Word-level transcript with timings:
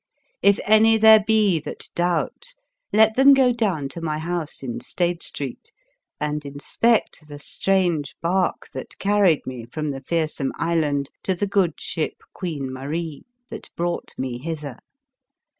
If 0.41 0.59
any 0.65 0.97
there 0.97 1.19
be 1.23 1.59
that 1.59 1.89
doubt, 1.93 2.55
let 2.91 3.15
them 3.15 3.35
go 3.35 3.51
down 3.53 3.87
to 3.89 4.01
my 4.01 4.17
house 4.17 4.63
in 4.63 4.79
Stade 4.81 5.21
Street 5.21 5.71
and 6.19 6.43
inspect 6.43 7.27
the 7.27 7.37
strange 7.37 8.15
barque 8.19 8.69
that 8.73 8.97
carried 8.97 9.45
me 9.45 9.63
from 9.63 9.91
the 9.91 10.01
Fearsome 10.01 10.53
Island 10.57 11.11
to 11.21 11.35
the 11.35 11.45
good 11.45 11.79
ship 11.79 12.23
Queen 12.33 12.73
Marie 12.73 13.25
that 13.51 13.69
brought 13.75 14.13
me 14.17 14.39
hither. 14.39 14.77